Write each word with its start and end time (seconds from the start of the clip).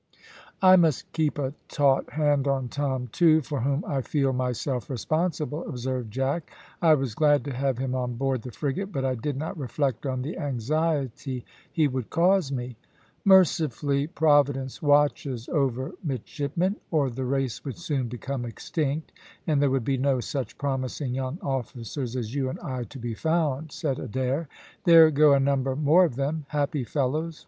"I 0.63 0.77
must 0.77 1.11
keep 1.13 1.37
a 1.37 1.53
taut 1.67 2.09
hand 2.13 2.47
on 2.47 2.69
Tom, 2.69 3.09
too, 3.11 3.41
for 3.41 3.59
whom 3.61 3.85
I 3.85 4.01
feel 4.01 4.33
myself 4.33 4.89
responsible," 4.89 5.63
observed 5.69 6.09
Jack. 6.09 6.49
"I 6.81 6.95
was 6.95 7.13
glad 7.13 7.45
to 7.45 7.53
have 7.53 7.77
him 7.77 7.93
on 7.93 8.15
board 8.15 8.41
the 8.41 8.49
frigate, 8.51 8.91
but 8.91 9.05
I 9.05 9.13
did 9.13 9.37
not 9.37 9.59
reflect 9.59 10.07
on 10.07 10.23
the 10.23 10.39
anxiety 10.39 11.45
he 11.71 11.87
would 11.87 12.09
cause 12.09 12.51
me." 12.51 12.77
"Mercifully 13.25 14.07
Providence 14.07 14.81
watches 14.81 15.47
over 15.49 15.91
midshipmen, 16.03 16.77
or 16.89 17.11
the 17.11 17.23
race 17.23 17.63
would 17.63 17.77
soon 17.77 18.07
become 18.07 18.43
extinct, 18.43 19.11
and 19.45 19.61
there 19.61 19.69
would 19.69 19.85
be 19.85 19.97
no 19.97 20.19
such 20.19 20.57
promising 20.57 21.13
young 21.13 21.37
officers 21.43 22.15
as 22.15 22.33
you 22.33 22.49
and 22.49 22.59
I 22.61 22.85
to 22.85 22.97
be 22.97 23.13
found," 23.13 23.71
said 23.71 23.99
Adair. 23.99 24.47
"There 24.83 25.11
go 25.11 25.33
a 25.35 25.39
number 25.39 25.75
more 25.75 26.05
of 26.05 26.15
them. 26.15 26.45
Happy 26.47 26.83
fellows! 26.83 27.39